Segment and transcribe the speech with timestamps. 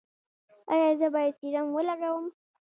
[0.71, 2.25] ایا زه باید سیروم ولګوم؟